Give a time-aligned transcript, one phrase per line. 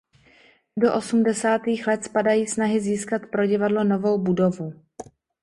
[0.77, 4.73] Do osmdesátých let spadají snahy získat pro divadlo novou budovu.